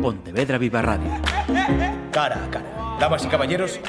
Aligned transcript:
Pontevedra 0.00 0.56
Viva 0.56 0.80
Radio. 0.80 1.10
Cara 2.10 2.44
a 2.44 2.50
cara. 2.50 2.96
Damas 2.98 3.24
y 3.24 3.28
caballeros, 3.28 3.80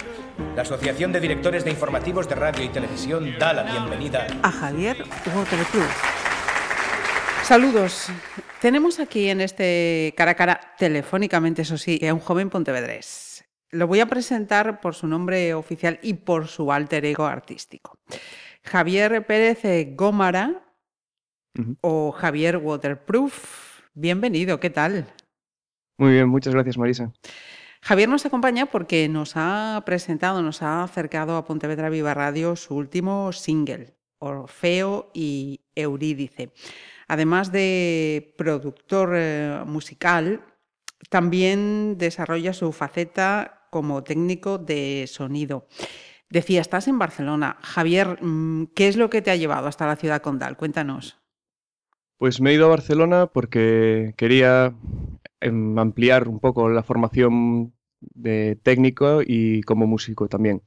la 0.55 0.63
Asociación 0.63 1.13
de 1.13 1.21
Directores 1.21 1.63
de 1.63 1.71
Informativos 1.71 2.27
de 2.27 2.35
Radio 2.35 2.65
y 2.65 2.69
Televisión 2.69 3.37
da 3.39 3.53
la 3.53 3.63
bienvenida 3.63 4.27
a 4.43 4.51
Javier 4.51 5.05
Waterproof. 5.33 6.03
Saludos. 7.43 8.07
Tenemos 8.59 8.99
aquí 8.99 9.29
en 9.29 9.39
este 9.39 10.13
cara 10.17 10.31
a 10.31 10.35
cara, 10.35 10.59
telefónicamente, 10.77 11.61
eso 11.61 11.77
sí, 11.77 12.05
a 12.05 12.13
un 12.13 12.19
joven 12.19 12.49
pontevedrés. 12.49 13.45
Lo 13.69 13.87
voy 13.87 14.01
a 14.01 14.05
presentar 14.05 14.81
por 14.81 14.95
su 14.95 15.07
nombre 15.07 15.53
oficial 15.53 15.97
y 16.01 16.15
por 16.15 16.47
su 16.47 16.73
alter 16.73 17.05
ego 17.05 17.25
artístico. 17.25 17.97
Javier 18.63 19.25
Pérez 19.25 19.61
Gómara 19.95 20.61
o 21.79 22.11
Javier 22.11 22.57
Waterproof. 22.57 23.81
Bienvenido, 23.93 24.59
¿qué 24.59 24.69
tal? 24.69 25.07
Muy 25.97 26.13
bien, 26.13 26.29
muchas 26.29 26.53
gracias, 26.53 26.77
Marisa. 26.77 27.11
Javier 27.81 28.09
nos 28.09 28.25
acompaña 28.25 28.67
porque 28.67 29.09
nos 29.09 29.33
ha 29.35 29.81
presentado, 29.85 30.41
nos 30.41 30.61
ha 30.61 30.83
acercado 30.83 31.35
a 31.35 31.45
Pontevedra 31.45 31.89
Viva 31.89 32.13
Radio 32.13 32.55
su 32.55 32.75
último 32.75 33.31
single, 33.31 33.95
Orfeo 34.19 35.09
y 35.13 35.61
Eurídice. 35.75 36.53
Además 37.07 37.51
de 37.51 38.35
productor 38.37 39.13
eh, 39.15 39.63
musical, 39.65 40.45
también 41.09 41.97
desarrolla 41.97 42.53
su 42.53 42.71
faceta 42.71 43.67
como 43.71 44.03
técnico 44.03 44.57
de 44.59 45.05
sonido. 45.07 45.67
Decía, 46.29 46.61
estás 46.61 46.87
en 46.87 46.99
Barcelona. 46.99 47.57
Javier, 47.61 48.19
mm, 48.21 48.67
¿qué 48.75 48.87
es 48.87 48.95
lo 48.95 49.09
que 49.09 49.21
te 49.21 49.31
ha 49.31 49.35
llevado 49.35 49.67
hasta 49.67 49.87
la 49.87 49.95
ciudad 49.95 50.21
condal? 50.21 50.55
Cuéntanos. 50.55 51.17
Pues 52.17 52.39
me 52.39 52.51
he 52.51 52.53
ido 52.53 52.67
a 52.67 52.69
Barcelona 52.69 53.27
porque 53.27 54.13
quería 54.15 54.73
em, 55.41 55.77
ampliar 55.77 56.27
un 56.27 56.39
poco 56.39 56.69
la 56.69 56.83
formación 56.83 57.73
de 57.99 58.57
técnico 58.63 59.21
y 59.25 59.61
como 59.63 59.87
músico 59.87 60.27
también. 60.27 60.61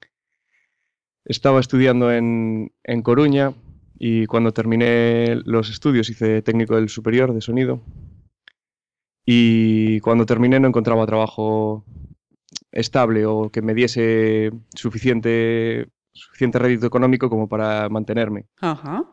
Estaba 1.24 1.60
estudiando 1.60 2.12
en, 2.12 2.72
en 2.84 3.02
Coruña 3.02 3.54
y 3.98 4.26
cuando 4.26 4.52
terminé 4.52 5.36
los 5.44 5.70
estudios 5.70 6.10
hice 6.10 6.42
técnico 6.42 6.76
del 6.76 6.88
superior 6.88 7.32
de 7.32 7.40
sonido 7.40 7.80
y 9.24 10.00
cuando 10.00 10.26
terminé 10.26 10.60
no 10.60 10.68
encontraba 10.68 11.06
trabajo 11.06 11.84
estable 12.72 13.24
o 13.24 13.50
que 13.50 13.62
me 13.62 13.74
diese 13.74 14.50
suficiente, 14.74 15.88
suficiente 16.12 16.58
rédito 16.58 16.86
económico 16.86 17.30
como 17.30 17.48
para 17.48 17.88
mantenerme. 17.88 18.46
Ajá. 18.60 19.04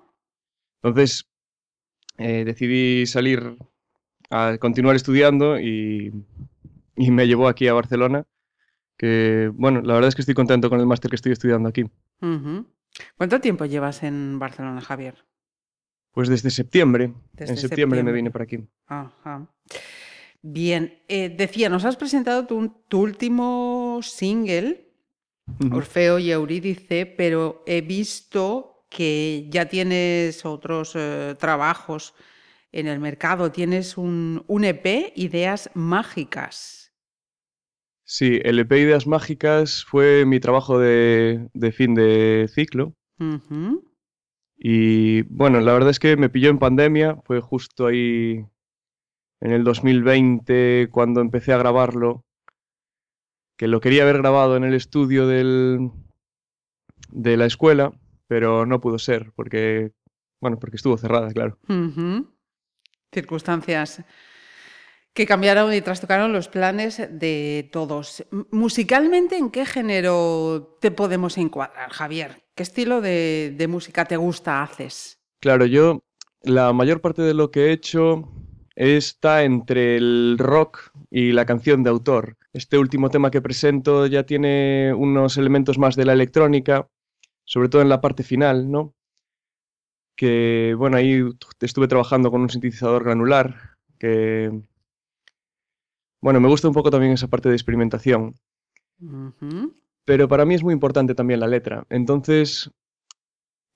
Entonces 0.83 1.29
eh, 2.17 2.43
decidí 2.43 3.05
salir 3.05 3.57
a 4.31 4.57
continuar 4.57 4.95
estudiando 4.95 5.59
y, 5.59 6.11
y, 6.95 7.11
me 7.11 7.27
llevó 7.27 7.47
aquí 7.47 7.67
a 7.67 7.73
Barcelona. 7.73 8.25
Que 8.97 9.51
bueno, 9.53 9.81
la 9.81 9.93
verdad 9.93 10.07
es 10.07 10.15
que 10.15 10.21
estoy 10.21 10.35
contento 10.35 10.69
con 10.69 10.79
el 10.79 10.85
máster 10.85 11.09
que 11.09 11.15
estoy 11.15 11.33
estudiando 11.33 11.69
aquí. 11.69 11.85
¿Cuánto 13.17 13.41
tiempo 13.41 13.65
llevas 13.65 14.03
en 14.03 14.39
Barcelona, 14.39 14.81
Javier? 14.81 15.15
Pues 16.11 16.29
desde 16.29 16.49
septiembre. 16.49 17.13
en 17.37 17.57
septiembre, 17.57 18.03
me 18.03 18.11
vine 18.11 18.31
por 18.31 18.41
aquí. 18.41 18.59
Ajá. 18.87 19.47
Bien, 20.41 20.99
eh, 21.07 21.29
decía, 21.29 21.69
nos 21.69 21.85
has 21.85 21.97
presentado 21.97 22.45
tu, 22.47 22.97
último 22.97 23.99
single, 24.01 24.87
Orfeo 25.71 26.19
y 26.19 26.31
Eurídice, 26.31 27.05
pero 27.05 27.63
he 27.65 27.81
visto 27.81 28.85
que 28.89 29.47
ya 29.49 29.67
tienes 29.67 30.45
otros 30.45 30.93
eh, 30.95 31.35
trabajos 31.39 32.13
en 32.71 32.87
el 32.87 32.99
mercado. 32.99 33.51
Tienes 33.51 33.97
un, 33.97 34.43
EP, 34.63 35.13
Ideas 35.15 35.69
Mágicas. 35.73 36.93
Sí, 38.03 38.39
el 38.43 38.59
EP 38.59 38.71
Ideas 38.71 39.07
Mágicas 39.07 39.85
fue 39.85 40.25
mi 40.25 40.39
trabajo 40.39 40.79
de, 40.79 41.49
fin 41.73 41.95
de 41.95 42.49
ciclo. 42.53 42.95
Y 44.57 45.23
bueno, 45.23 45.59
la 45.59 45.73
verdad 45.73 45.89
es 45.89 45.99
que 45.99 46.17
me 46.17 46.29
pilló 46.29 46.49
en 46.49 46.59
pandemia, 46.59 47.17
fue 47.25 47.39
justo 47.39 47.87
ahí 47.87 48.45
en 49.41 49.51
el 49.51 49.63
2020 49.63 50.89
cuando 50.91 51.21
empecé 51.21 51.53
a 51.53 51.57
grabarlo, 51.57 52.23
que 53.57 53.67
lo 53.67 53.79
quería 53.79 54.03
haber 54.03 54.19
grabado 54.19 54.57
en 54.57 54.63
el 54.63 54.73
estudio 54.73 55.27
del, 55.27 55.91
de 57.11 57.37
la 57.37 57.45
escuela, 57.45 57.91
pero 58.27 58.65
no 58.65 58.81
pudo 58.81 58.97
ser 58.97 59.31
porque, 59.35 59.91
bueno, 60.39 60.59
porque 60.59 60.77
estuvo 60.77 60.97
cerrada, 60.97 61.31
claro. 61.31 61.57
Circunstancias 63.11 64.03
que 65.13 65.25
cambiaron 65.25 65.73
y 65.73 65.81
trastocaron 65.81 66.31
los 66.31 66.47
planes 66.47 67.01
de 67.09 67.69
todos. 67.71 68.25
Musicalmente, 68.51 69.37
¿en 69.37 69.51
qué 69.51 69.65
género 69.65 70.77
te 70.79 70.91
podemos 70.91 71.37
encuadrar, 71.37 71.91
Javier? 71.91 72.43
¿Qué 72.55 72.63
estilo 72.63 73.01
de, 73.01 73.53
de 73.57 73.67
música 73.67 74.05
te 74.05 74.17
gusta, 74.17 74.63
haces? 74.63 75.19
Claro, 75.41 75.65
yo 75.65 75.99
la 76.43 76.71
mayor 76.73 77.01
parte 77.01 77.21
de 77.21 77.33
lo 77.33 77.51
que 77.51 77.67
he 77.67 77.71
hecho 77.73 78.29
está 78.75 79.43
entre 79.43 79.97
el 79.97 80.37
rock 80.39 80.91
y 81.09 81.33
la 81.33 81.45
canción 81.45 81.83
de 81.83 81.89
autor. 81.89 82.37
Este 82.53 82.77
último 82.77 83.09
tema 83.09 83.31
que 83.31 83.41
presento 83.41 84.07
ya 84.07 84.23
tiene 84.23 84.93
unos 84.93 85.37
elementos 85.37 85.77
más 85.77 85.95
de 85.95 86.05
la 86.05 86.13
electrónica, 86.13 86.87
sobre 87.45 87.69
todo 87.69 87.81
en 87.81 87.89
la 87.89 88.01
parte 88.01 88.23
final, 88.23 88.71
¿no? 88.71 88.93
Que, 90.15 90.75
bueno, 90.77 90.97
ahí 90.97 91.23
estuve 91.61 91.87
trabajando 91.87 92.29
con 92.31 92.41
un 92.41 92.49
sintetizador 92.49 93.03
granular, 93.03 93.55
que, 93.97 94.51
bueno, 96.21 96.39
me 96.39 96.47
gusta 96.47 96.67
un 96.67 96.73
poco 96.73 96.91
también 96.91 97.13
esa 97.13 97.27
parte 97.27 97.49
de 97.49 97.55
experimentación. 97.55 98.35
Pero 100.05 100.27
para 100.27 100.45
mí 100.45 100.53
es 100.53 100.63
muy 100.63 100.73
importante 100.73 101.15
también 101.15 101.39
la 101.39 101.47
letra. 101.47 101.85
Entonces, 101.89 102.69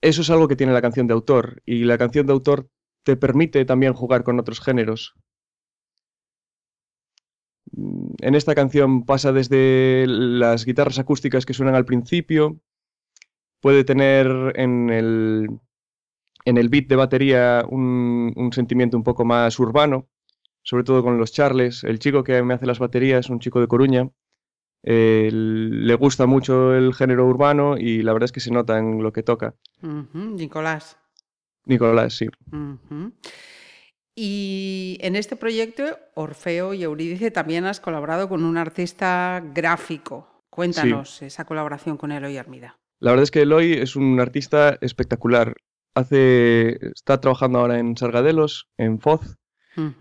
eso 0.02 0.22
es 0.22 0.30
algo 0.30 0.48
que 0.48 0.56
tiene 0.56 0.74
la 0.74 0.82
canción 0.82 1.08
de 1.08 1.14
autor. 1.14 1.62
Y 1.66 1.86
la 1.86 1.98
canción 1.98 2.28
de 2.28 2.34
autor 2.34 2.70
te 3.04 3.18
permite 3.18 3.66
también 3.66 3.94
jugar 3.94 4.24
con 4.24 4.40
otros 4.40 4.60
géneros. 4.60 5.16
En 7.72 8.36
esta 8.36 8.54
canción 8.54 9.06
pasa 9.06 9.32
desde 9.32 10.06
las 10.08 10.66
guitarras 10.66 11.00
acústicas 11.00 11.46
que 11.46 11.54
suenan 11.54 11.76
al 11.76 11.86
principio, 11.86 12.60
puede 13.60 13.84
tener 13.84 14.54
en 14.56 14.90
el, 14.92 15.50
en 16.46 16.58
el 16.58 16.70
beat 16.70 16.88
de 16.88 16.96
batería 16.96 17.66
un, 17.68 18.50
sentimiento 18.54 18.96
un 18.96 19.04
poco 19.04 19.26
más 19.26 19.60
urbano, 19.60 20.08
sobre 20.62 20.84
todo 20.84 21.04
con 21.04 21.18
los 21.18 21.34
charles. 21.34 21.84
El 21.84 22.00
chico 22.00 22.24
que 22.24 22.42
me 22.44 22.54
hace 22.54 22.68
las 22.68 22.80
baterías, 22.80 23.30
un 23.30 23.40
chico 23.40 23.60
de 23.60 23.68
Coruña, 23.68 24.10
eh, 24.84 25.30
le 25.32 25.96
gusta 25.96 26.28
mucho 26.28 26.76
el 26.76 26.94
género 26.94 27.26
urbano 27.26 27.78
y 27.78 28.04
la 28.04 28.14
verdad 28.14 28.26
es 28.26 28.32
que 28.32 28.40
se 28.40 28.52
nota 28.52 28.78
en 28.78 29.02
lo 29.02 29.12
que 29.12 29.24
toca. 29.24 29.56
Nicolás. 29.82 30.98
Nicolás, 31.66 32.14
sí. 32.14 32.28
Y 34.16 34.98
en 35.02 35.16
este 35.16 35.36
proyecto, 35.36 35.84
Orfeo 36.14 36.74
y 36.74 36.84
Eurídice, 36.84 37.32
también 37.32 37.66
has 37.66 37.80
colaborado 37.80 38.30
con 38.30 38.46
un 38.46 38.58
artista 38.58 39.44
gráfico. 39.54 40.46
Cuéntanos 40.52 41.22
esa 41.24 41.46
colaboración 41.46 41.98
con 41.98 42.12
Eloy 42.12 42.38
Armida. 42.38 42.78
La 43.00 43.12
verdad 43.12 43.24
es 43.24 43.32
que 43.32 43.42
Eloy 43.42 43.74
es 43.74 43.96
un 43.96 44.20
artista 44.20 44.78
espectacular. 44.80 45.56
Hace, 45.96 46.78
está 46.94 47.20
trabajando 47.20 47.60
ahora 47.60 47.80
en 47.80 47.98
Sargadelos, 47.98 48.68
en 48.78 49.00
Foz, 49.00 49.38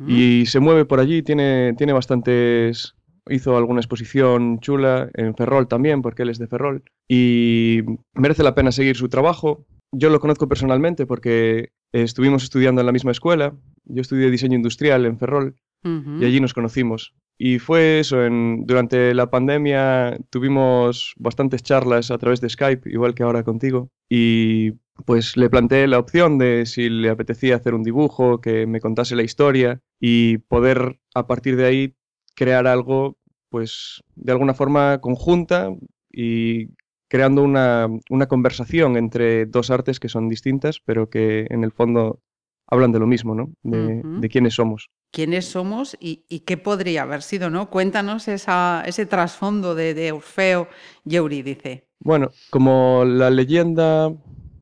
y 0.06 0.46
se 0.46 0.60
mueve 0.60 0.84
por 0.84 1.00
allí. 1.00 1.22
Tiene, 1.22 1.74
tiene 1.76 1.92
bastantes. 1.92 2.94
Hizo 3.28 3.56
alguna 3.56 3.80
exposición 3.80 4.60
chula 4.60 5.08
en 5.14 5.34
Ferrol 5.34 5.66
también, 5.66 6.02
porque 6.02 6.22
él 6.22 6.30
es 6.30 6.38
de 6.38 6.46
Ferrol. 6.46 6.84
Y 7.08 7.80
merece 8.12 8.42
la 8.42 8.54
pena 8.54 8.70
seguir 8.70 8.96
su 8.96 9.08
trabajo 9.08 9.66
yo 9.96 10.10
lo 10.10 10.20
conozco 10.20 10.48
personalmente 10.48 11.06
porque 11.06 11.70
estuvimos 11.92 12.42
estudiando 12.42 12.80
en 12.80 12.86
la 12.86 12.92
misma 12.92 13.12
escuela. 13.12 13.54
Yo 13.84 14.00
estudié 14.00 14.30
diseño 14.30 14.56
industrial 14.56 15.06
en 15.06 15.18
Ferrol 15.18 15.56
y 15.84 16.24
allí 16.24 16.40
nos 16.40 16.54
conocimos. 16.54 17.14
Y 17.36 17.58
fue 17.58 18.00
eso, 18.00 18.24
en, 18.24 18.64
durante 18.64 19.12
la 19.12 19.28
pandemia 19.30 20.16
tuvimos 20.30 21.14
bastantes 21.18 21.62
charlas 21.62 22.10
a 22.10 22.16
través 22.16 22.40
de 22.40 22.48
Skype, 22.48 22.90
igual 22.90 23.14
que 23.14 23.22
ahora 23.22 23.42
contigo. 23.42 23.90
Y 24.08 24.72
pues 25.04 25.36
le 25.36 25.50
planteé 25.50 25.86
la 25.86 25.98
opción 25.98 26.38
de 26.38 26.66
si 26.66 26.88
le 26.88 27.10
apetecía 27.10 27.56
hacer 27.56 27.74
un 27.74 27.82
dibujo, 27.82 28.40
que 28.40 28.66
me 28.66 28.80
contase 28.80 29.16
la 29.16 29.22
historia 29.22 29.80
y 30.00 30.38
poder 30.38 31.00
a 31.14 31.26
partir 31.26 31.56
de 31.56 31.66
ahí 31.66 31.94
crear 32.34 32.66
algo 32.66 33.18
pues 33.48 34.02
de 34.16 34.32
alguna 34.32 34.54
forma 34.54 35.00
conjunta 35.00 35.70
y 36.10 36.70
creando 37.08 37.42
una, 37.42 37.88
conversación 38.28 38.96
entre 38.96 39.46
dos 39.46 39.70
artes 39.70 40.00
que 40.00 40.08
son 40.08 40.28
distintas, 40.28 40.80
pero 40.84 41.08
que 41.08 41.46
en 41.50 41.62
el 41.62 41.70
fondo 41.70 42.20
hablan 42.66 42.90
de 42.90 42.98
lo 42.98 43.06
mismo, 43.06 43.36
¿no? 43.36 43.52
De, 43.62 44.28
quiénes 44.28 44.54
somos. 44.54 44.90
¿Quiénes 45.12 45.44
somos 45.44 45.96
y, 46.00 46.24
qué 46.40 46.56
podría 46.56 47.02
haber 47.02 47.22
sido, 47.22 47.50
no? 47.50 47.70
Cuéntanos 47.70 48.26
ese 48.26 49.06
trasfondo 49.06 49.76
de, 49.76 50.10
Orfeo 50.10 50.66
y 51.04 51.14
Eurídice. 51.14 51.86
Bueno, 52.00 52.32
como 52.50 53.04
la 53.06 53.30
leyenda 53.30 54.12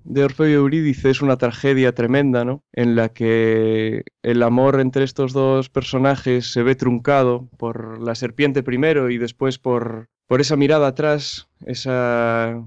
de 0.05 0.25
Orfeo 0.25 0.49
y 0.49 0.53
Eurídice 0.53 1.11
es 1.11 1.23
una 1.23 1.37
tragedia 1.37 1.95
tremenda, 1.95 2.45
¿no? 2.45 2.65
En 2.73 2.97
la 2.97 3.11
que 3.11 4.05
el 4.23 4.43
amor 4.43 4.81
entre 4.81 5.05
estos 5.05 5.33
dos 5.33 5.69
personajes 5.69 6.53
se 6.53 6.63
ve 6.63 6.75
truncado 6.75 7.49
por 7.59 8.01
la 8.01 8.15
serpiente 8.15 8.63
primero 8.63 9.11
y 9.11 9.19
después 9.19 9.59
por, 9.59 10.09
por 10.27 10.41
esa 10.41 10.57
mirada 10.57 10.89
atrás, 10.89 11.49
esa 11.67 12.65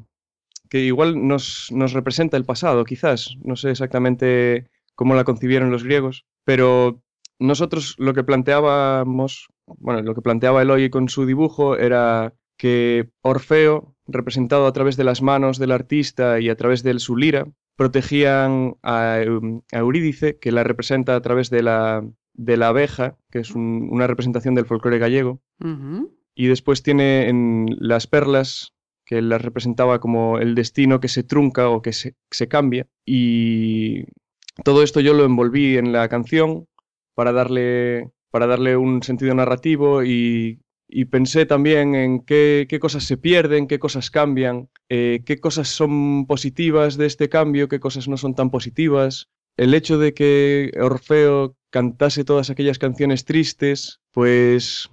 que 0.70 0.80
igual 0.82 1.28
nos, 1.28 1.70
nos 1.72 1.94
representa 1.94 2.38
el 2.38 2.46
pasado, 2.46 2.84
quizás. 2.86 3.36
No 3.44 3.56
sé 3.56 3.72
exactamente 3.72 4.70
cómo 4.96 5.16
la 5.16 5.24
concibieron 5.24 5.72
los 5.72 5.84
griegos, 5.84 6.26
pero 6.44 7.02
nosotros 7.40 7.96
lo 7.98 8.14
que 8.14 8.24
planteábamos, 8.24 9.48
bueno, 9.66 10.02
lo 10.02 10.16
que 10.16 10.22
planteaba 10.22 10.62
Eloy 10.62 10.90
con 10.90 11.10
su 11.10 11.26
dibujo 11.26 11.78
era 11.78 12.34
que 12.58 13.10
Orfeo, 13.22 13.95
representado 14.08 14.68
a 14.68 14.74
través 14.74 14.98
de 14.98 15.04
las 15.04 15.22
manos 15.22 15.58
del 15.58 15.72
artista 15.72 16.40
y 16.40 16.50
a 16.50 16.56
través 16.56 16.84
de 16.84 16.98
su 17.00 17.18
lira, 17.18 17.48
protegían 17.76 18.76
a, 18.84 19.20
Eurídice, 19.72 20.38
que 20.40 20.52
la 20.52 20.64
representa 20.64 21.16
a 21.16 21.22
través 21.22 21.50
de 21.50 21.64
la, 21.64 22.08
de 22.34 22.58
la 22.58 22.70
abeja, 22.70 23.18
que 23.32 23.40
es 23.40 23.52
una 23.52 24.08
representación 24.08 24.56
del 24.56 24.66
folclore 24.66 25.00
gallego. 25.00 25.42
Y 26.36 26.48
después 26.48 26.84
tiene 26.84 27.30
en 27.30 27.68
las 27.80 28.08
perlas, 28.08 28.74
que 29.06 29.22
las 29.22 29.42
representaba 29.42 30.00
como 30.00 30.40
el 30.40 30.56
destino 30.56 31.00
que 31.00 31.10
se 31.10 31.24
trunca 31.24 31.70
o 31.70 31.82
que 31.82 31.94
se, 31.94 32.16
se 32.32 32.48
cambia. 32.48 32.88
Y 33.06 34.06
todo 34.64 34.84
esto 34.84 35.00
yo 35.00 35.14
lo 35.14 35.26
envolví 35.26 35.78
en 35.78 35.92
la 35.92 36.10
canción 36.10 36.68
para 37.14 37.32
darle, 37.32 38.12
para 38.32 38.48
darle 38.48 38.78
un 38.78 39.04
sentido 39.04 39.36
narrativo 39.36 40.04
y, 40.04 40.60
pensé 41.06 41.46
también 41.46 41.96
en 41.96 42.20
qué, 42.22 42.68
cosas 42.80 43.04
se 43.04 43.18
pierden, 43.18 43.68
qué 43.68 43.80
cosas 43.80 44.12
cambian, 44.12 44.70
eh, 44.90 45.22
qué 45.26 45.40
cosas 45.40 45.68
son 45.68 46.26
positivas 46.28 46.98
de 46.98 47.06
este 47.08 47.30
cambio, 47.30 47.68
qué 47.68 47.80
cosas 47.80 48.08
no 48.08 48.18
son 48.18 48.36
tan 48.36 48.50
positivas. 48.50 49.30
El 49.58 49.74
hecho 49.74 49.98
de 49.98 50.14
que 50.14 50.72
Orfeo 50.80 51.56
cantase 51.70 52.24
todas 52.24 52.50
aquellas 52.50 52.78
canciones 52.78 53.26
tristes, 53.26 54.00
pues 54.12 54.90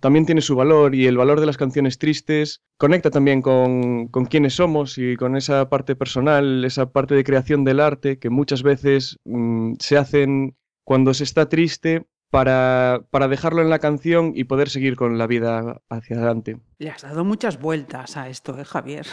también 0.00 0.26
tiene 0.26 0.40
su 0.40 0.56
valor 0.56 0.94
y 0.94 1.06
el 1.06 1.16
valor 1.16 1.40
de 1.40 1.46
las 1.46 1.56
canciones 1.56 1.98
tristes 1.98 2.62
conecta 2.76 3.10
también 3.10 3.42
con, 3.42 4.08
con 4.08 4.26
quiénes 4.26 4.54
somos 4.54 4.98
y 4.98 5.16
con 5.16 5.36
esa 5.36 5.68
parte 5.68 5.96
personal, 5.96 6.64
esa 6.64 6.92
parte 6.92 7.14
de 7.14 7.24
creación 7.24 7.64
del 7.64 7.80
arte 7.80 8.18
que 8.18 8.30
muchas 8.30 8.62
veces 8.62 9.18
mm, 9.24 9.74
se 9.80 9.96
hacen 9.96 10.56
cuando 10.84 11.12
se 11.14 11.24
está 11.24 11.48
triste 11.48 12.06
para, 12.30 13.02
para, 13.10 13.28
dejarlo 13.28 13.62
en 13.62 13.70
la 13.70 13.78
canción 13.78 14.32
y 14.34 14.44
poder 14.44 14.68
seguir 14.68 14.96
con 14.96 15.18
la 15.18 15.26
vida 15.26 15.80
hacia 15.88 16.16
adelante. 16.16 16.58
Le 16.78 16.90
has 16.90 17.02
dado 17.02 17.24
muchas 17.24 17.60
vueltas 17.60 18.16
a 18.16 18.28
esto, 18.28 18.58
¿eh, 18.58 18.64
Javier? 18.64 19.06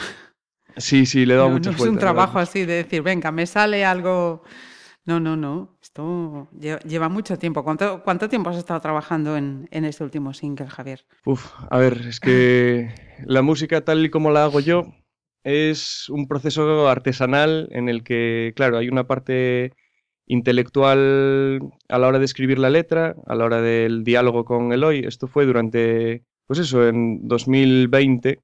Sí, 0.77 1.05
sí, 1.05 1.25
le 1.25 1.33
he 1.33 1.37
dado 1.37 1.49
muchas 1.49 1.77
vueltas. 1.77 1.79
No 1.79 1.85
es 1.85 1.93
un 1.93 1.99
trabajo 1.99 2.39
así 2.39 2.65
de 2.65 2.83
decir, 2.83 3.01
venga, 3.01 3.31
me 3.31 3.45
sale 3.45 3.85
algo... 3.85 4.43
No, 5.05 5.19
no, 5.19 5.37
no. 5.37 5.77
Esto 5.83 6.49
lleva 6.51 7.09
mucho 7.09 7.37
tiempo. 7.37 7.63
¿Cuánto, 7.63 8.01
cuánto 8.03 8.27
tiempo 8.27 8.49
has 8.49 8.57
estado 8.57 8.81
trabajando 8.81 9.37
en, 9.37 9.67
en, 9.69 9.85
este 9.85 10.03
último 10.03 10.33
single, 10.33 10.67
Javier? 10.67 11.05
Uf, 11.25 11.53
a 11.69 11.77
ver, 11.77 11.93
es 12.07 12.19
que 12.19 12.89
la 13.23 13.43
música 13.43 13.81
tal 13.81 14.03
y 14.03 14.09
como 14.09 14.31
la 14.31 14.45
hago 14.45 14.59
yo 14.59 14.85
es 15.45 16.09
un 16.09 16.27
proceso 16.27 16.89
artesanal 16.89 17.69
en 17.71 17.87
el 17.87 18.03
que, 18.03 18.51
claro, 18.55 18.79
hay 18.79 18.89
una 18.89 19.05
parte 19.05 19.73
intelectual 20.27 21.61
a 21.89 21.99
la 21.99 22.07
hora 22.07 22.19
de 22.19 22.25
escribir 22.25 22.59
la 22.59 22.69
letra, 22.69 23.15
a 23.27 23.35
la 23.35 23.45
hora 23.45 23.61
del 23.61 24.03
diálogo 24.03 24.45
con 24.45 24.73
Eloy. 24.73 24.99
Esto 25.05 25.27
fue 25.27 25.45
durante, 25.45 26.23
pues 26.47 26.59
eso, 26.59 26.87
en 26.87 27.27
2020, 27.27 28.41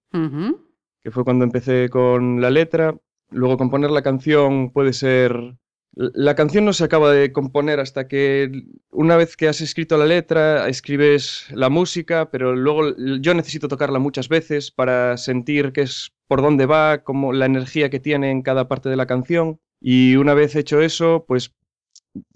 que 1.04 1.12
fue 1.12 1.24
cuando 1.24 1.46
empecé 1.46 1.90
con 1.90 2.42
la 2.42 2.50
letra. 2.50 2.96
Luego 3.32 3.58
componer 3.58 3.92
la 3.92 4.02
canción 4.02 4.72
puede 4.72 4.94
ser... 4.94 5.56
La 5.94 6.36
canción 6.36 6.64
no 6.64 6.72
se 6.72 6.86
acaba 6.86 7.12
de 7.12 7.34
componer 7.34 7.82
hasta 7.82 8.08
que 8.08 8.50
una 8.92 9.18
vez 9.18 9.36
que 9.36 9.50
has 9.50 9.60
escrito 9.60 9.98
la 9.98 10.06
letra, 10.06 10.70
escribes 10.70 11.48
la 11.54 11.68
música, 11.68 12.30
pero 12.32 12.56
luego 12.56 12.96
yo 13.20 13.34
necesito 13.34 13.68
tocarla 13.68 14.00
muchas 14.00 14.30
veces 14.30 14.72
para 14.72 15.18
sentir 15.18 15.74
qué 15.74 15.82
es 15.82 16.14
por 16.30 16.42
dónde 16.42 16.66
va, 16.66 17.00
como 17.00 17.34
la 17.34 17.46
energía 17.46 17.90
que 17.90 18.00
tiene 18.00 18.32
en 18.32 18.42
cada 18.42 18.70
parte 18.70 18.88
de 18.88 18.96
la 18.96 19.06
canción. 19.06 19.60
Y 19.82 20.16
una 20.16 20.34
vez 20.34 20.56
hecho 20.56 20.80
eso, 20.80 21.26
pues 21.28 21.54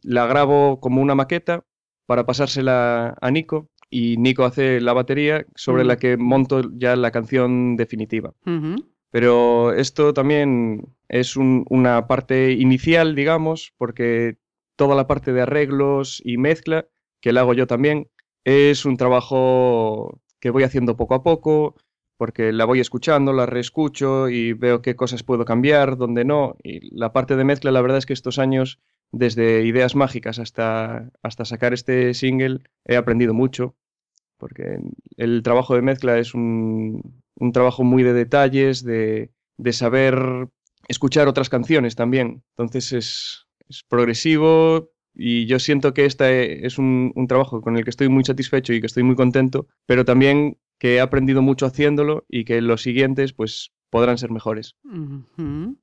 la 0.02 0.26
grabo 0.28 0.80
como 0.80 1.02
una 1.02 1.16
maqueta 1.16 1.64
para 2.06 2.26
pasársela 2.26 3.16
a 3.20 3.32
Nico 3.32 3.70
y 3.90 4.18
Nico 4.18 4.44
hace 4.44 4.82
la 4.82 4.94
batería 4.94 5.46
sobre 5.56 5.84
la 5.86 5.98
que 5.98 6.18
monto 6.18 6.62
ya 6.78 6.96
la 6.96 7.12
canción 7.12 7.76
definitiva. 7.76 8.34
Pero 9.12 9.74
esto 9.74 10.14
también 10.14 10.88
es 11.08 11.38
una 11.38 12.08
parte 12.08 12.52
inicial, 12.52 13.16
digamos, 13.16 13.74
porque 13.78 14.38
toda 14.76 14.96
la 14.96 15.08
parte 15.08 15.32
de 15.32 15.42
arreglos 15.42 16.22
y 16.26 16.38
mezcla, 16.38 16.88
que 17.22 17.32
la 17.32 17.42
hago 17.42 17.54
yo 17.54 17.68
también, 17.68 18.10
es 18.44 18.86
un 18.86 18.98
trabajo 18.98 20.20
que 20.40 20.50
voy 20.50 20.64
haciendo 20.64 20.98
poco 20.98 21.16
a 21.16 21.24
poco, 21.24 21.76
porque 22.18 22.52
la 22.52 22.66
voy 22.66 22.80
escuchando, 22.80 23.34
la 23.34 23.46
reescucho 23.46 24.30
y 24.30 24.54
veo 24.54 24.82
qué 24.82 24.96
cosas 24.96 25.24
puedo 25.24 25.46
cambiar, 25.46 25.98
dónde 25.98 26.26
no. 26.26 26.56
Y 26.64 26.96
la 26.96 27.14
parte 27.14 27.36
de 27.36 27.44
mezcla, 27.44 27.72
la 27.72 27.82
verdad 27.82 27.98
es 27.98 28.06
que 28.06 28.14
estos 28.14 28.40
años 28.40 28.80
desde 29.16 29.64
ideas 29.64 29.96
mágicas 29.96 30.40
hasta, 30.40 31.10
hasta 31.24 31.46
sacar 31.46 31.74
este 31.74 32.14
single, 32.14 32.60
he 32.84 32.98
aprendido 32.98 33.34
mucho, 33.34 33.78
porque 34.38 34.80
el 35.16 35.42
trabajo 35.42 35.74
de 35.74 35.82
mezcla 35.82 36.20
es 36.20 36.34
un, 36.34 37.24
un 37.36 37.52
trabajo 37.54 37.86
muy 37.86 38.04
de 38.04 38.12
detalles, 38.12 38.84
de, 38.84 39.32
de, 39.58 39.74
saber 39.74 40.50
escuchar 40.90 41.30
otras 41.30 41.50
canciones 41.50 41.96
también. 41.96 42.44
Entonces 42.58 42.92
es, 42.92 43.48
es 43.70 43.84
progresivo 43.88 44.92
y 45.14 45.46
yo 45.46 45.60
siento 45.60 45.94
que 45.94 46.04
este 46.04 46.68
es 46.68 46.78
un, 46.78 47.14
un 47.16 47.28
trabajo 47.28 47.62
con 47.62 47.78
el 47.78 47.86
que 47.86 47.92
estoy 47.92 48.10
muy 48.10 48.26
satisfecho 48.26 48.74
y 48.74 48.82
que 48.82 48.88
estoy 48.88 49.04
muy 49.04 49.16
contento, 49.16 49.68
pero 49.86 50.04
también 50.04 50.58
que 50.78 50.96
he 50.96 51.00
aprendido 51.00 51.42
mucho 51.42 51.66
haciéndolo 51.66 52.26
y 52.28 52.44
que 52.44 52.60
los 52.60 52.82
siguientes 52.82 53.32
pues 53.32 53.72
podrán 53.96 54.18
ser 54.18 54.30
mejores. 54.30 54.76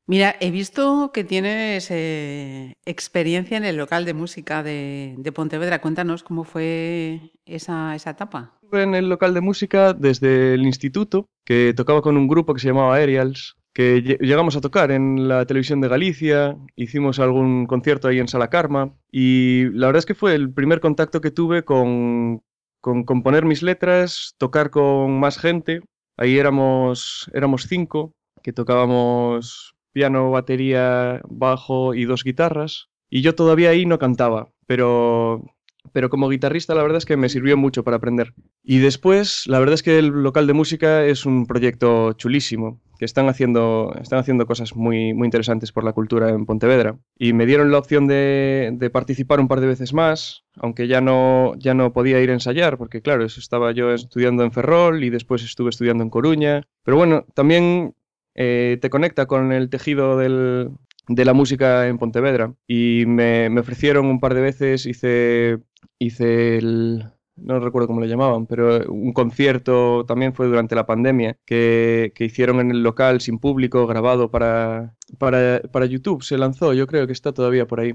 Mira, 0.07 0.37
he 0.39 0.51
visto 0.51 1.13
que 1.15 1.25
tienes 1.25 1.91
eh, 1.91 2.75
experiencia 2.85 3.57
en 3.57 3.65
el 3.65 3.79
local 3.79 4.05
de 4.05 4.13
música 4.13 4.63
de, 4.63 5.33
Pontevedra. 5.35 5.81
Cuéntanos 5.81 6.23
cómo 6.23 6.45
fue 6.45 7.33
esa, 7.47 7.95
esa 7.95 8.11
etapa. 8.11 8.59
En 8.71 8.95
el 8.95 9.09
local 9.09 9.33
de 9.33 9.41
música 9.41 9.95
desde 9.95 10.53
el 10.53 10.67
instituto, 10.67 11.31
que 11.47 11.73
tocaba 11.75 12.03
con 12.03 12.19
un 12.19 12.29
grupo 12.29 12.53
que 12.53 12.61
se 12.61 12.69
llamaba 12.69 12.97
Aerials, 12.97 13.57
que 13.73 14.19
llegamos 14.21 14.57
a 14.57 14.61
tocar 14.61 14.91
en 14.91 15.27
la 15.27 15.47
televisión 15.47 15.81
de 15.81 15.89
Galicia, 15.89 16.59
hicimos 16.77 17.19
algún 17.19 17.65
concierto 17.65 18.09
ahí 18.09 18.19
en 18.19 18.29
Sala 18.29 18.51
Karma 18.51 18.95
y 19.11 19.71
la 19.71 19.87
verdad 19.87 20.01
es 20.01 20.07
que 20.07 20.15
fue 20.15 20.35
el 20.35 20.53
primer 20.53 20.81
contacto 20.81 21.23
que 21.23 21.31
tuve 21.31 21.65
con, 21.65 22.43
con 22.83 23.05
componer 23.05 23.47
mis 23.47 23.63
letras, 23.63 24.35
tocar 24.37 24.69
con 24.69 25.19
más 25.19 25.39
gente 25.39 25.81
Ahí 26.17 26.39
éramos, 26.39 27.31
éramos 27.35 27.67
cinco, 27.69 28.15
que 28.43 28.53
tocábamos 28.53 29.75
piano, 29.93 30.31
batería, 30.31 31.21
bajo 31.29 31.95
y 31.95 32.05
dos 32.05 32.25
guitarras. 32.25 32.89
Y 33.11 33.23
yo 33.23 33.35
todavía 33.35 33.71
ahí 33.71 33.87
no 33.87 33.99
cantaba, 33.99 34.51
pero, 34.67 35.45
pero 35.93 36.11
como 36.11 36.29
guitarrista 36.29 36.75
la 36.75 36.83
verdad 36.83 36.99
es 36.99 37.07
que 37.07 37.17
me 37.17 37.29
sirvió 37.29 37.57
mucho 37.57 37.85
para 37.85 37.97
aprender. 37.97 38.35
Y 38.63 38.79
después, 38.79 39.45
la 39.47 39.59
verdad 39.59 39.75
es 39.75 39.83
que 39.83 39.99
el 39.99 40.09
local 40.09 40.47
de 40.47 40.53
música 40.53 41.05
es 41.05 41.27
un 41.27 41.47
proyecto 41.47 42.13
chulísimo 42.13 42.81
que 42.99 43.05
están 43.05 43.29
haciendo, 43.29 43.93
están 44.01 44.21
haciendo 44.21 44.47
cosas 44.47 44.77
muy, 44.77 45.13
muy 45.13 45.27
interesantes 45.27 45.73
por 45.73 45.83
la 45.83 45.93
cultura 45.93 46.29
en 46.31 46.47
Pontevedra. 46.47 46.97
Y 47.19 47.33
me 47.33 47.47
dieron 47.47 47.73
la 47.73 47.79
opción 47.79 48.07
de, 48.07 48.71
de, 48.75 48.91
participar 48.91 49.41
un 49.41 49.49
par 49.49 49.61
de 49.61 49.67
veces 49.67 49.93
más, 49.93 50.45
aunque 50.55 50.87
ya 50.87 51.01
no, 51.01 51.55
ya 51.59 51.75
no 51.75 51.93
podía 51.93 52.21
ir 52.21 52.31
a 52.31 52.35
ensayar, 52.35 52.79
porque 52.79 53.03
claro, 53.03 53.25
eso 53.25 53.41
estaba 53.41 53.73
yo 53.73 53.93
estudiando 53.93 54.45
en 54.45 54.53
Ferrol 54.53 55.03
y 55.03 55.11
después 55.11 55.43
estuve 55.43 55.71
estudiando 55.71 56.05
en 56.05 56.11
Coruña. 56.11 56.63
Pero 56.85 56.97
bueno, 56.97 57.27
también 57.35 57.97
eh, 58.37 58.79
te 58.81 58.89
conecta 58.89 59.27
con 59.27 59.51
el 59.51 59.69
tejido 59.69 60.17
del, 60.17 60.71
de 61.09 61.25
la 61.25 61.33
música 61.33 61.89
en 61.89 61.99
Pontevedra. 61.99 62.55
Y 62.69 63.05
me, 63.07 63.51
me 63.51 63.61
ofrecieron 63.63 64.07
un 64.07 64.21
par 64.21 64.35
de 64.35 64.43
veces, 64.43 64.87
hice, 64.87 65.59
hice 65.99 66.59
el, 66.59 67.05
no 67.37 67.61
recuerdo 67.61 67.89
cómo 67.89 68.01
le 68.01 68.09
llamaban, 68.09 68.47
pero 68.47 68.91
un 68.91 69.13
concierto 69.13 70.05
también 70.07 70.35
fue 70.35 70.47
durante 70.47 70.75
la 70.75 70.87
pandemia 70.87 71.39
que, 71.45 72.13
hicieron 72.19 72.61
en 72.61 72.71
el 72.71 72.83
local 72.83 73.21
sin 73.21 73.39
público, 73.39 73.87
grabado 73.87 74.31
para, 74.31 74.95
para, 75.19 75.87
YouTube. 75.87 76.23
Se 76.23 76.39
lanzó, 76.39 76.73
yo 76.73 76.87
creo 76.87 77.07
que 77.07 77.13
está 77.13 77.33
todavía 77.33 77.67
por 77.67 77.81
ahí. 77.81 77.95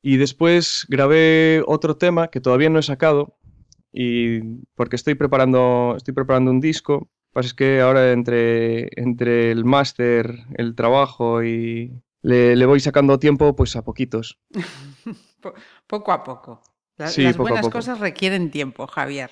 Y 0.00 0.16
después 0.16 0.86
grabé 0.88 1.62
otro 1.66 1.98
tema 1.98 2.28
que 2.28 2.40
todavía 2.40 2.70
no 2.70 2.78
he 2.78 2.82
sacado 2.82 3.36
y 3.92 4.40
porque 4.74 4.96
estoy 4.96 5.14
preparando, 5.14 5.92
estoy 5.94 6.14
preparando 6.14 6.50
un 6.50 6.60
disco. 6.60 7.10
Pues 7.34 7.46
es 7.46 7.54
que 7.54 7.82
ahora 7.82 8.12
entre, 8.12 8.88
entre 8.98 9.50
el 9.50 9.66
máster, 9.66 10.46
el 10.54 10.74
trabajo 10.74 11.42
y 11.42 12.02
le, 12.22 12.56
le 12.56 12.66
voy 12.66 12.80
sacando 12.80 13.18
tiempo 13.18 13.54
pues 13.54 13.76
a 13.76 13.84
poquitos. 13.84 14.40
poco 15.86 16.12
a 16.12 16.24
poco 16.24 16.62
las 17.04 17.36
buenas 17.36 17.68
cosas 17.68 18.00
requieren 18.00 18.50
tiempo, 18.50 18.86
Javier. 18.86 19.30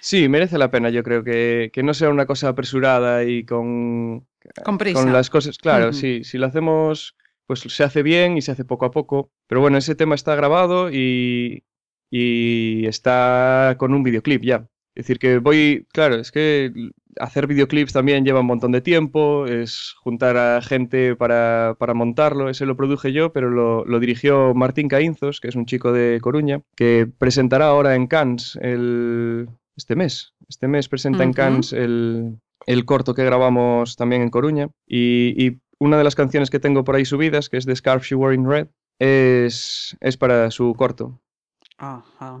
Sí, 0.00 0.28
merece 0.28 0.58
la 0.58 0.70
pena, 0.70 0.90
yo 0.90 1.02
creo 1.04 1.22
que, 1.22 1.70
que 1.72 1.82
no 1.82 1.94
sea 1.94 2.10
una 2.10 2.26
cosa 2.26 2.48
apresurada 2.48 3.24
y 3.24 3.44
con, 3.44 4.26
con, 4.64 4.78
prisa. 4.78 5.00
con 5.00 5.12
las 5.12 5.30
cosas. 5.30 5.58
Claro, 5.58 5.92
sí, 5.92 6.24
si 6.24 6.38
lo 6.38 6.46
hacemos 6.46 7.14
pues 7.46 7.60
se 7.60 7.84
hace 7.84 8.02
bien 8.02 8.36
y 8.36 8.42
se 8.42 8.52
hace 8.52 8.64
poco 8.64 8.86
a 8.86 8.90
poco. 8.90 9.30
Pero 9.46 9.60
bueno, 9.60 9.78
ese 9.78 9.94
tema 9.94 10.14
está 10.14 10.34
grabado 10.34 10.90
y, 10.90 11.64
y 12.10 12.86
está 12.86 13.76
con 13.78 13.94
un 13.94 14.02
videoclip 14.02 14.42
ya. 14.42 14.68
Es 14.94 15.04
decir, 15.06 15.18
que 15.18 15.38
voy, 15.38 15.86
claro, 15.92 16.16
es 16.16 16.30
que 16.30 16.72
hacer 17.18 17.46
videoclips 17.46 17.92
también 17.92 18.24
lleva 18.24 18.40
un 18.40 18.46
montón 18.46 18.72
de 18.72 18.80
tiempo, 18.80 19.46
es 19.46 19.94
juntar 20.02 20.36
a 20.36 20.60
gente 20.60 21.16
para, 21.16 21.76
para 21.78 21.94
montarlo, 21.94 22.48
ese 22.48 22.66
lo 22.66 22.76
produje 22.76 23.12
yo, 23.12 23.32
pero 23.32 23.50
lo, 23.50 23.84
lo, 23.84 24.00
dirigió 24.00 24.54
Martín 24.54 24.88
Caínzos, 24.88 25.40
que 25.40 25.48
es 25.48 25.56
un 25.56 25.66
chico 25.66 25.92
de 25.92 26.18
Coruña, 26.20 26.62
que 26.76 27.08
presentará 27.18 27.66
ahora 27.66 27.94
en 27.94 28.06
Cannes 28.06 28.58
el, 28.60 29.48
este 29.76 29.96
mes. 29.96 30.34
Este 30.48 30.68
mes 30.68 30.88
presenta 30.88 31.24
en 31.24 31.32
Cannes 31.32 31.72
el, 31.72 32.38
el, 32.66 32.84
corto 32.84 33.14
que 33.14 33.24
grabamos 33.24 33.96
también 33.96 34.22
en 34.22 34.30
Coruña 34.30 34.68
y, 34.86 35.34
y, 35.42 35.58
una 35.78 35.98
de 35.98 36.04
las 36.04 36.14
canciones 36.14 36.48
que 36.48 36.60
tengo 36.60 36.84
por 36.84 36.94
ahí 36.94 37.04
subidas, 37.04 37.48
que 37.48 37.56
es 37.56 37.66
The 37.66 37.74
Scarf 37.74 38.04
She 38.04 38.14
Wore 38.14 38.36
in 38.36 38.48
Red, 38.48 38.68
es, 39.00 39.96
es 40.00 40.16
para 40.16 40.50
su 40.52 40.74
corto. 40.74 41.20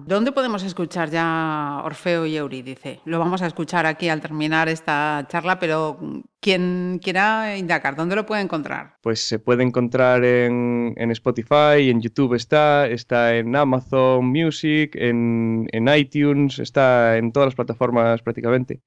¿Dónde 0.06 0.32
podemos 0.32 0.62
escuchar 0.62 1.10
ya 1.10 1.80
Orfeo 1.84 2.26
y 2.26 2.36
Eurídice? 2.36 3.00
Lo 3.04 3.18
vamos 3.18 3.42
a 3.42 3.46
escuchar 3.46 3.86
aquí 3.86 4.08
al 4.08 4.20
terminar 4.20 4.68
esta 4.68 5.26
charla, 5.28 5.58
pero 5.58 5.98
quien 6.42 6.98
quiera 7.00 7.56
indagar, 7.56 7.94
¿dónde 7.94 8.16
lo 8.16 8.26
puede 8.26 8.42
encontrar? 8.42 8.96
Pues 9.00 9.20
se 9.20 9.38
puede 9.38 9.62
encontrar 9.62 10.24
en, 10.24 10.92
Spotify, 11.12 11.88
en 11.88 12.00
YouTube 12.00 12.34
está, 12.34 12.88
está 12.88 13.36
en 13.36 13.54
Amazon 13.54 14.26
Music, 14.26 14.96
en, 14.96 15.68
iTunes, 15.96 16.58
está 16.58 17.16
en 17.16 17.30
todas 17.30 17.46
las 17.46 17.54
plataformas 17.54 18.22
prácticamente. 18.22 18.80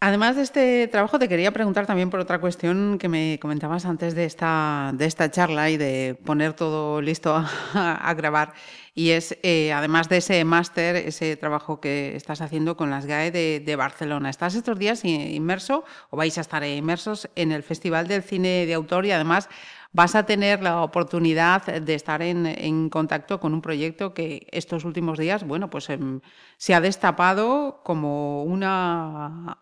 Además 0.00 0.36
de 0.36 0.42
este 0.42 0.88
trabajo, 0.88 1.18
te 1.18 1.28
quería 1.28 1.52
preguntar 1.52 1.86
también 1.86 2.08
por 2.08 2.18
otra 2.18 2.40
cuestión 2.40 2.96
que 2.98 3.10
me 3.10 3.38
comentabas 3.42 3.84
antes 3.84 4.14
de 4.14 4.24
esta, 4.24 4.92
de 4.94 5.04
esta 5.04 5.30
charla 5.30 5.68
y 5.68 5.76
de 5.76 6.18
poner 6.24 6.54
todo 6.54 7.02
listo 7.02 7.36
a 7.74 8.14
grabar 8.14 8.54
y 8.94 9.10
es, 9.10 9.38
eh, 9.42 9.72
además 9.72 10.08
de 10.08 10.18
ese 10.18 10.44
máster, 10.44 10.96
ese 10.96 11.36
trabajo 11.36 11.80
que 11.80 12.16
estás 12.16 12.40
haciendo 12.40 12.76
con 12.76 12.90
las 12.90 13.06
GAE 13.06 13.30
de, 13.30 13.76
Barcelona. 13.76 14.28
¿Estás 14.28 14.54
estos 14.54 14.78
días 14.78 15.04
inmerso 15.04 15.84
o 16.10 16.16
vais 16.16 16.36
a 16.36 16.40
estar 16.40 16.62
inmersos 16.76 17.28
en 17.36 17.52
el 17.52 17.62
Festival 17.62 18.06
del 18.08 18.22
Cine 18.22 18.66
de 18.66 18.74
Autor 18.74 19.06
y 19.06 19.12
además 19.12 19.48
vas 19.92 20.14
a 20.14 20.24
tener 20.24 20.62
la 20.62 20.82
oportunidad 20.82 21.66
de 21.66 21.94
estar 21.94 22.22
en, 22.22 22.88
contacto 22.90 23.40
con 23.40 23.54
un 23.54 23.60
proyecto 23.60 24.14
que 24.14 24.46
estos 24.52 24.84
últimos 24.84 25.18
días, 25.18 25.44
bueno, 25.44 25.68
pues 25.68 25.90
em, 25.90 26.20
se 26.56 26.74
ha 26.74 26.80
destapado 26.80 27.80
como 27.84 28.44
una 28.44 29.58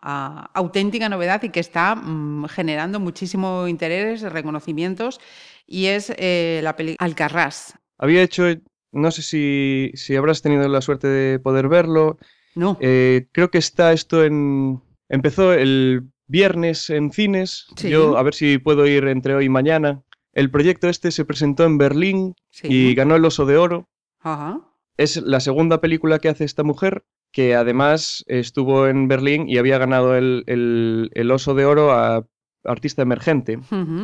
auténtica 0.54 1.08
novedad 1.08 1.42
y 1.42 1.48
que 1.48 1.60
está 1.60 1.94
mm, 1.94 2.46
generando 2.48 3.00
muchísimo 3.00 3.66
interés, 3.68 4.22
reconocimientos, 4.22 5.20
y 5.66 5.86
es 5.86 6.12
eh, 6.18 6.60
la 6.62 6.76
película 6.76 7.04
Alcarrás. 7.04 7.78
Había 7.98 8.22
hecho 8.22 8.44
no 8.92 9.10
sé 9.10 9.22
si, 9.22 9.90
si, 9.94 10.16
habrás 10.16 10.42
tenido 10.42 10.66
la 10.68 10.80
suerte 10.80 11.08
de 11.08 11.38
poder 11.38 11.68
verlo. 11.68 12.18
No. 12.54 12.78
Eh, 12.80 13.28
creo 13.32 13.50
que 13.50 13.58
está 13.58 13.92
esto 13.92 14.24
en... 14.24 14.80
Empezó 15.10 15.52
el 15.52 16.08
viernes 16.28 16.90
en 16.90 17.10
cines. 17.10 17.66
Yo 17.76 18.16
a 18.16 18.22
ver 18.22 18.34
si 18.34 18.58
puedo 18.58 18.86
ir 18.86 19.08
entre 19.08 19.34
hoy 19.34 19.46
y 19.46 19.48
mañana. 19.48 20.02
El 20.32 20.50
proyecto 20.50 20.88
este 20.88 21.10
se 21.10 21.24
presentó 21.24 21.64
en 21.64 21.78
Berlín 21.78 22.34
y 22.62 22.94
ganó 22.94 23.16
el 23.16 23.24
Oso 23.24 23.46
de 23.46 23.56
Oro. 23.56 23.88
Ajá. 24.20 24.60
Es 24.96 25.16
la 25.16 25.40
segunda 25.40 25.80
película 25.80 26.18
que 26.18 26.28
hace 26.28 26.44
esta 26.44 26.62
mujer, 26.62 27.04
que 27.32 27.54
además 27.54 28.24
estuvo 28.28 28.86
en 28.86 29.08
Berlín 29.08 29.48
y 29.48 29.58
había 29.58 29.78
ganado 29.78 30.16
el, 30.16 30.44
el, 30.46 31.30
Oso 31.30 31.54
de 31.54 31.64
Oro 31.64 31.92
a 31.92 32.26
Artista 32.64 33.02
Emergente 33.02 33.58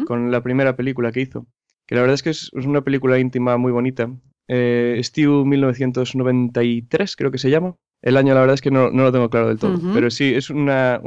con 0.07 0.31
la 0.31 0.43
primera 0.43 0.76
película 0.76 1.12
que 1.12 1.21
hizo. 1.21 1.47
Que 1.87 1.95
la 1.95 2.00
verdad 2.00 2.14
es 2.14 2.23
que 2.23 2.31
es, 2.31 2.50
es 2.54 2.66
una 2.66 2.83
película 2.83 3.19
íntima 3.19 3.57
muy 3.59 3.71
bonita 3.71 4.11
eh, 4.49 5.00
Steve 5.02 5.45
1993, 5.45 7.16
creo 7.16 7.31
que 7.31 7.38
se 7.38 7.50
llama. 7.50 7.76
El 8.04 8.18
año, 8.18 8.34
la 8.34 8.40
verdad 8.40 8.54
es 8.54 8.61
que 8.61 8.70
no, 8.70 8.90
lo 8.90 9.12
tengo 9.12 9.30
claro 9.30 9.49
del 9.49 9.58
todo. 9.58 9.80
Pero 9.94 10.11
sí, 10.11 10.34
es 10.34 10.50
una, 10.50 11.00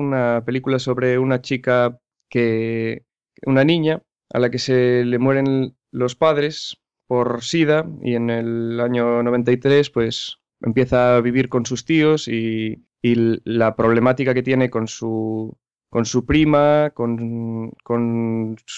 película 0.44 0.80
sobre 0.80 1.20
una 1.20 1.42
chica 1.42 2.00
que. 2.28 3.06
una 3.46 3.64
niña 3.64 4.02
a 4.34 4.40
la 4.40 4.50
que 4.50 4.58
se 4.58 5.06
le 5.06 5.20
mueren 5.20 5.78
los 5.92 6.16
padres 6.16 6.76
por 7.06 7.44
SIDA 7.44 7.88
y 8.02 8.16
en 8.16 8.32
el 8.32 8.80
año 8.80 9.22
93, 9.22 9.92
pues 9.92 10.40
empieza 10.62 11.16
a 11.16 11.22
vivir 11.22 11.50
con 11.50 11.68
sus 11.68 11.86
tíos 11.86 12.28
y, 12.28 12.84
la 13.04 13.76
problemática 13.76 14.34
que 14.34 14.44
tiene 14.44 14.72
con 14.72 14.88
su, 14.88 15.56
con 15.90 16.06
su 16.06 16.26
prima, 16.26 16.90
con, 16.96 17.72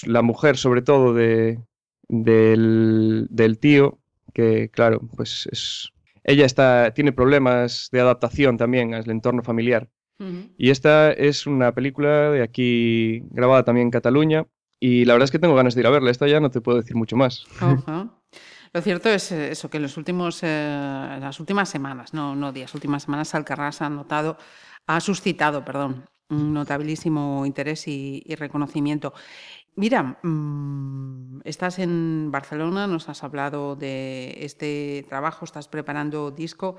la 0.06 0.22
mujer 0.22 0.58
sobre 0.58 0.82
todo 0.82 1.14
de, 1.14 1.58
del, 2.10 3.28
del 3.32 3.60
tío, 3.60 3.98
que 4.34 4.70
claro, 4.70 5.00
pues 5.16 5.48
es, 5.52 5.94
ella 6.30 6.46
está, 6.46 6.94
tiene 6.94 7.12
problemas 7.12 7.90
de 7.92 8.02
adaptación 8.02 8.56
también 8.58 8.94
al 8.94 9.10
entorno 9.10 9.42
familiar. 9.44 9.90
Y 10.58 10.70
esta 10.70 11.14
es 11.14 11.48
una 11.48 11.74
película 11.74 12.30
de 12.30 12.44
aquí 12.44 13.24
grabada 13.30 13.64
también 13.64 13.88
en 13.88 13.92
Cataluña 13.92 14.46
y 14.78 15.06
la 15.06 15.14
verdad 15.14 15.24
es 15.24 15.32
que 15.32 15.40
tengo 15.40 15.56
ganas 15.56 15.76
de 15.76 15.82
ir 15.82 15.88
a 15.88 15.92
verla. 15.92 16.12
Esta 16.12 16.28
ya 16.28 16.42
no 16.42 16.52
te 16.52 16.60
puedo 16.60 16.78
decir 16.78 16.98
mucho 16.98 17.16
más. 17.16 17.46
Lo 18.74 18.82
cierto 18.82 19.10
es 19.10 19.32
eh, 19.32 19.52
eso, 19.52 19.70
que 19.70 19.78
en 19.78 19.84
los 19.84 19.96
últimos, 19.96 20.44
eh, 20.44 21.18
las 21.22 21.40
últimas 21.40 21.70
semanas, 21.70 22.14
no, 22.14 22.36
no 22.36 22.52
días, 22.52 22.76
últimas 22.76 23.04
semanas, 23.04 23.34
Alcarrás 23.34 23.82
ha 23.82 23.90
notado, 23.90 24.38
ha 24.88 25.00
suscitado, 25.00 25.64
perdón, 25.64 26.06
un 26.30 26.54
notabilísimo 26.54 27.46
interés 27.46 27.88
y 27.88 28.36
reconocimiento. 28.36 29.14
Mira, 29.76 30.20
mm, 30.24 31.42
estás 31.46 31.80
en 31.80 32.32
Barcelona, 32.32 32.88
nos 32.88 33.10
has 33.10 33.24
hablado 33.24 33.76
de 33.76 34.36
este 34.40 35.06
trabajo, 35.08 35.46
estás 35.46 35.68
preparando 35.68 36.32
disco. 36.32 36.76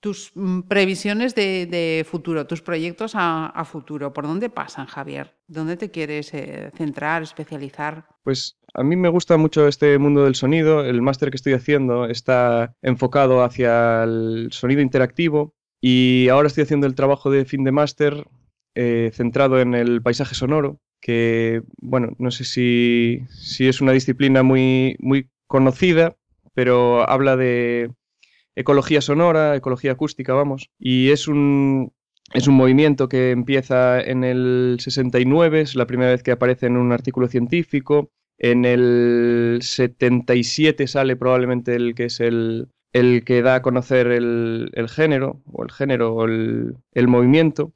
Tus 0.00 0.32
mm, 0.34 0.62
previsiones 0.62 1.34
de, 1.34 2.06
futuro, 2.08 2.46
tus 2.46 2.62
proyectos 2.62 3.12
a, 3.14 3.64
futuro, 3.64 4.12
¿por 4.12 4.26
dónde 4.26 4.50
pasan, 4.50 4.86
Javier? 4.86 5.36
¿Dónde 5.46 5.76
te 5.76 5.90
quieres 5.90 6.32
eh, 6.34 6.70
centrar, 6.76 7.22
especializar? 7.22 8.06
Pues 8.24 8.58
a 8.74 8.82
mí 8.82 8.96
me 8.96 9.08
gusta 9.08 9.36
mucho 9.36 9.68
este 9.68 9.98
mundo 9.98 10.24
del 10.24 10.34
sonido. 10.34 10.84
El 10.84 11.02
máster 11.02 11.30
que 11.30 11.36
estoy 11.36 11.52
haciendo 11.52 12.06
está 12.06 12.74
enfocado 12.82 13.44
hacia 13.44 14.02
el 14.04 14.48
sonido 14.52 14.80
interactivo 14.80 15.54
y 15.80 16.28
ahora 16.28 16.48
estoy 16.48 16.64
haciendo 16.64 16.86
el 16.86 16.94
trabajo 16.94 17.30
de 17.30 17.44
fin 17.44 17.64
de 17.64 17.72
máster 17.72 18.26
eh, 18.74 19.10
centrado 19.12 19.60
en 19.60 19.74
el 19.74 20.02
paisaje 20.02 20.34
sonoro 20.34 20.80
que, 21.00 21.62
bueno, 21.80 22.14
no 22.18 22.30
sé 22.30 22.44
si, 22.44 23.22
es 23.58 23.80
una 23.80 23.92
disciplina 23.92 24.42
muy, 24.42 24.96
muy 25.00 25.28
conocida, 25.46 26.16
pero 26.54 27.08
habla 27.08 27.36
de 27.36 27.90
ecología 28.54 29.00
sonora, 29.00 29.56
ecología 29.56 29.92
acústica, 29.92 30.34
vamos, 30.34 30.70
y 30.78 31.10
es 31.10 31.28
un, 31.28 31.92
es 32.34 32.46
un 32.46 32.54
movimiento 32.54 33.08
que 33.08 33.30
empieza 33.30 34.00
en 34.00 34.24
el 34.24 34.76
69, 34.78 35.62
es 35.62 35.74
la 35.74 35.86
primera 35.86 36.10
vez 36.10 36.22
que 36.22 36.32
aparece 36.32 36.66
en 36.66 36.76
un 36.76 36.92
artículo 36.92 37.28
científico, 37.28 38.10
en 38.38 38.64
el 38.64 39.58
77 39.62 40.86
sale 40.86 41.16
probablemente 41.16 41.74
el 41.74 41.94
que 41.94 42.06
es 42.06 42.20
el, 42.20 42.68
el 42.92 43.22
que 43.24 43.42
da 43.42 43.56
a 43.56 43.62
conocer 43.62 44.08
el, 44.08 44.70
género, 44.88 45.42
o 45.52 45.62
el 45.62 45.70
género, 45.70 46.14
o 46.14 46.24
el, 46.24 46.76
movimiento, 46.94 47.72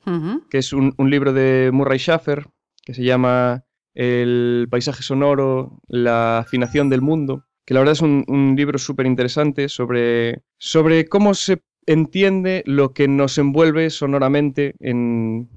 que 0.50 0.58
es 0.58 0.72
un, 0.72 0.94
un, 0.96 1.10
libro 1.10 1.32
de 1.32 1.70
Murray 1.72 1.98
Schaffer, 1.98 2.46
que 2.84 2.94
se 2.94 3.04
llama 3.04 3.64
El 3.94 4.68
paisaje 4.70 5.02
sonoro, 5.02 5.80
la 5.88 6.38
afinación 6.38 6.90
del 6.90 7.02
mundo, 7.02 7.44
que 7.64 7.74
la 7.74 7.80
verdad 7.80 7.94
es 7.94 8.02
un, 8.02 8.54
libro 8.56 8.78
súper 8.78 9.06
interesante 9.06 9.68
sobre, 9.68 10.42
sobre 10.58 11.06
cómo 11.06 11.34
se 11.34 11.62
entiende 11.86 12.62
lo 12.66 12.92
que 12.92 13.08
nos 13.08 13.38
envuelve 13.38 13.90
sonoramente 13.90 14.74
en, 14.80 15.48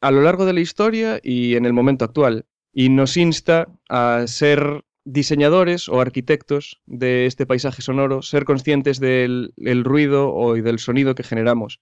a 0.00 0.10
lo 0.10 0.22
largo 0.22 0.46
de 0.46 0.52
la 0.52 0.60
historia 0.60 1.20
y 1.22 1.54
en 1.56 1.66
el 1.66 1.72
momento 1.72 2.04
actual. 2.04 2.46
Y 2.72 2.90
nos 2.90 3.16
insta 3.16 3.68
a 3.88 4.24
ser 4.26 4.84
diseñadores 5.04 5.88
o 5.88 6.00
arquitectos 6.00 6.82
de 6.86 7.26
este 7.26 7.46
paisaje 7.46 7.80
sonoro, 7.80 8.20
ser 8.20 8.44
conscientes 8.44 9.00
del 9.00 9.52
ruido 9.84 10.32
o, 10.32 10.56
y 10.56 10.60
del 10.60 10.78
sonido 10.78 11.14
que 11.14 11.22
generamos. 11.22 11.80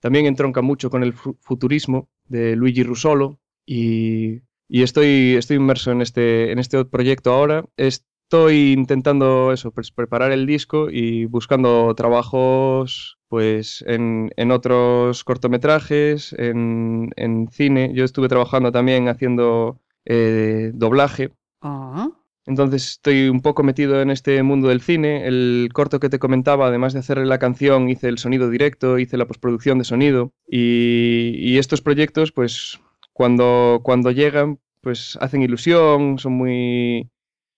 También 0.00 0.26
entronca 0.26 0.62
mucho 0.62 0.88
con 0.88 1.02
el 1.02 1.14
futurismo 1.14 2.08
de 2.28 2.54
Luigi 2.54 2.84
Russolo, 2.84 3.40
y, 3.68 4.42
estoy, 4.82 5.34
estoy 5.36 5.56
inmerso 5.56 5.92
en 5.92 6.00
este, 6.00 6.52
en 6.52 6.58
este 6.58 6.82
proyecto 6.86 7.32
ahora. 7.32 7.64
Estoy 7.76 8.72
intentando 8.72 9.52
eso, 9.52 9.72
pues, 9.72 9.90
preparar 9.90 10.32
el 10.32 10.46
disco 10.46 10.88
y 10.90 11.26
buscando 11.26 11.94
trabajos 11.94 13.18
pues 13.28 13.84
en, 13.86 14.50
otros 14.50 15.22
cortometrajes, 15.22 16.34
en, 16.38 17.48
cine. 17.52 17.92
Yo 17.94 18.04
estuve 18.04 18.28
trabajando 18.28 18.72
también 18.72 19.08
haciendo 19.08 19.78
eh, 20.06 20.70
doblaje. 20.72 21.32
Ah. 21.60 22.08
Entonces 22.46 22.92
estoy 22.92 23.28
un 23.28 23.42
poco 23.42 23.62
metido 23.62 24.00
en 24.00 24.08
este 24.08 24.42
mundo 24.42 24.68
del 24.68 24.80
cine. 24.80 25.26
El 25.26 25.68
corto 25.74 26.00
que 26.00 26.08
te 26.08 26.18
comentaba, 26.18 26.68
además 26.68 26.94
de 26.94 27.00
hacerle 27.00 27.26
la 27.26 27.38
canción, 27.38 27.90
hice 27.90 28.08
el 28.08 28.16
sonido 28.16 28.48
directo, 28.48 28.98
hice 28.98 29.18
la 29.18 29.26
postproducción 29.26 29.76
de 29.76 29.84
sonido. 29.84 30.32
Y, 30.46 31.34
y 31.36 31.58
estos 31.58 31.82
proyectos, 31.82 32.32
pues 32.32 32.80
cuando, 33.18 33.80
cuando 33.82 34.12
llegan, 34.12 34.60
pues 34.80 35.18
hacen 35.20 35.42
ilusión, 35.42 36.20
son 36.20 36.34
muy, 36.34 37.10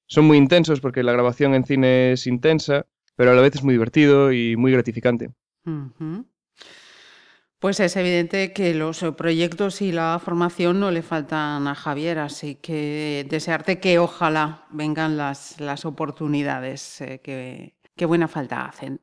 son 0.06 0.24
muy 0.24 0.38
intensos 0.38 0.80
porque 0.80 1.02
la 1.02 1.12
grabación 1.12 1.52
en 1.52 1.66
cine 1.66 2.12
es 2.12 2.26
intensa, 2.26 2.86
pero 3.14 3.32
a 3.32 3.34
la 3.34 3.42
vez 3.42 3.56
es 3.56 3.62
muy 3.62 3.74
divertido 3.74 4.32
y 4.32 4.56
muy 4.56 4.72
gratificante. 4.72 5.32
Pues 7.58 7.78
es 7.78 7.94
evidente 7.96 8.54
que 8.54 8.72
los 8.72 9.04
proyectos 9.18 9.82
y 9.82 9.92
la 9.92 10.18
formación 10.24 10.80
no 10.80 10.90
le 10.90 11.02
faltan 11.02 11.68
a 11.68 11.74
Javier, 11.74 12.20
así 12.20 12.54
que 12.54 13.26
desearte 13.28 13.80
que 13.80 13.98
ojalá 13.98 14.64
vengan 14.70 15.18
las, 15.18 15.60
las 15.60 15.84
oportunidades 15.84 17.02
eh, 17.02 17.20
que, 17.22 17.76
que 17.94 18.06
buena 18.06 18.28
falta 18.28 18.64
hacen. 18.64 19.02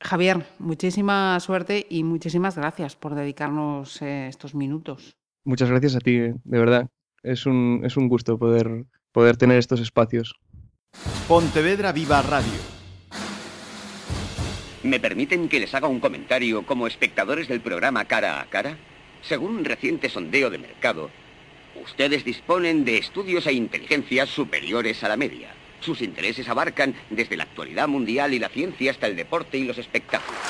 Javier, 0.00 0.46
muchísima 0.60 1.40
suerte 1.40 1.88
y 1.90 2.04
muchísimas 2.04 2.56
gracias 2.56 2.94
por 2.94 3.16
dedicarnos 3.16 4.00
eh, 4.00 4.28
estos 4.28 4.54
minutos. 4.54 5.17
Muchas 5.44 5.70
gracias 5.70 5.96
a 5.96 6.00
ti, 6.00 6.18
de 6.18 6.34
verdad. 6.44 6.88
Es 7.22 7.46
un, 7.46 7.82
es 7.84 7.96
un 7.96 8.08
gusto 8.08 8.38
poder, 8.38 8.84
poder 9.12 9.36
tener 9.36 9.58
estos 9.58 9.80
espacios. 9.80 10.34
Pontevedra 11.26 11.92
Viva 11.92 12.22
Radio. 12.22 12.78
¿Me 14.82 15.00
permiten 15.00 15.48
que 15.48 15.60
les 15.60 15.74
haga 15.74 15.88
un 15.88 16.00
comentario 16.00 16.64
como 16.64 16.86
espectadores 16.86 17.48
del 17.48 17.60
programa 17.60 18.04
Cara 18.04 18.40
a 18.40 18.46
Cara? 18.46 18.78
Según 19.22 19.56
un 19.56 19.64
reciente 19.64 20.08
sondeo 20.08 20.50
de 20.50 20.58
mercado, 20.58 21.10
ustedes 21.82 22.24
disponen 22.24 22.84
de 22.84 22.98
estudios 22.98 23.46
e 23.46 23.52
inteligencias 23.52 24.28
superiores 24.28 25.02
a 25.02 25.08
la 25.08 25.16
media. 25.16 25.50
Sus 25.80 26.00
intereses 26.00 26.48
abarcan 26.48 26.94
desde 27.10 27.36
la 27.36 27.44
actualidad 27.44 27.88
mundial 27.88 28.34
y 28.34 28.38
la 28.38 28.48
ciencia 28.48 28.90
hasta 28.90 29.06
el 29.06 29.16
deporte 29.16 29.58
y 29.58 29.64
los 29.64 29.78
espectáculos. 29.78 30.40